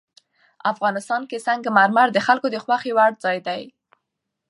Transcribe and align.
افغانستان 0.71 1.21
کې 1.29 1.43
سنگ 1.45 1.63
مرمر 1.77 2.07
د 2.13 2.17
خلکو 2.27 2.47
د 2.51 2.55
خوښې 2.63 2.91
وړ 2.97 3.11
ځای 3.23 3.37
دی. 3.47 3.61